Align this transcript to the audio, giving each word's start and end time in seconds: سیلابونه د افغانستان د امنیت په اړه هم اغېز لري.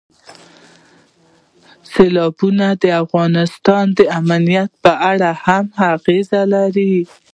سیلابونه 1.91 2.67
د 2.83 2.85
افغانستان 3.03 3.85
د 3.97 3.99
امنیت 4.19 4.69
په 4.83 4.91
اړه 5.11 5.29
هم 5.43 5.65
اغېز 5.93 6.29
لري. 6.53 6.95